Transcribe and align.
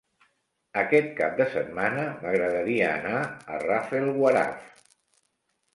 Aquest 0.83 1.11
cap 1.19 1.35
de 1.41 1.47
setmana 1.55 2.07
m'agradaria 2.23 2.89
anar 2.97 3.21
a 3.27 3.63
Rafelguaraf. 3.69 4.85